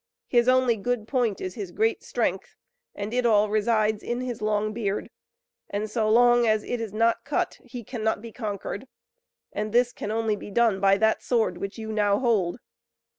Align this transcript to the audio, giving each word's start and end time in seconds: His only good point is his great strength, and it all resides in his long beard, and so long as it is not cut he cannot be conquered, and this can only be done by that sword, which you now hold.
His 0.25 0.49
only 0.49 0.77
good 0.77 1.07
point 1.07 1.39
is 1.39 1.53
his 1.53 1.71
great 1.71 2.01
strength, 2.01 2.55
and 2.95 3.13
it 3.13 3.23
all 3.23 3.49
resides 3.49 4.01
in 4.01 4.21
his 4.21 4.41
long 4.41 4.73
beard, 4.73 5.11
and 5.69 5.91
so 5.91 6.09
long 6.09 6.47
as 6.47 6.63
it 6.63 6.81
is 6.81 6.91
not 6.91 7.23
cut 7.23 7.59
he 7.65 7.83
cannot 7.83 8.19
be 8.19 8.31
conquered, 8.31 8.87
and 9.53 9.71
this 9.71 9.91
can 9.93 10.09
only 10.09 10.35
be 10.35 10.49
done 10.49 10.79
by 10.79 10.97
that 10.97 11.21
sword, 11.21 11.59
which 11.59 11.77
you 11.77 11.91
now 11.91 12.17
hold. 12.17 12.57